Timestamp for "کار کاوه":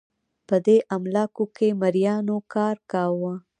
2.53-3.33